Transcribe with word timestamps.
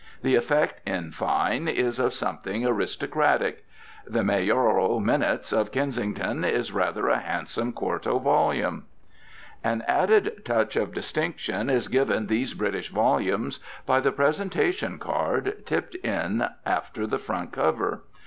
The 0.23 0.33
effect, 0.33 0.81
in 0.83 1.11
fine, 1.11 1.67
is 1.67 1.99
of 1.99 2.15
something 2.15 2.65
aristocratic. 2.65 3.65
The 4.07 4.23
"Mayoral 4.23 4.99
Minutes" 4.99 5.53
of 5.53 5.71
Kensington 5.71 6.43
is 6.43 6.71
rather 6.71 7.07
a 7.07 7.19
handsome 7.19 7.71
quarto 7.71 8.17
volume. 8.17 8.85
An 9.63 9.83
added 9.87 10.41
touch 10.43 10.75
of 10.75 10.91
distinction 10.95 11.69
is 11.69 11.87
given 11.87 12.25
these 12.25 12.55
British 12.55 12.89
volumes 12.89 13.59
by 13.85 13.99
the 13.99 14.11
presentation 14.11 14.97
card, 14.97 15.63
tipped 15.67 15.93
in 15.93 16.47
after 16.65 17.05
the 17.05 17.19
front 17.19 17.51
cover. 17.51 18.01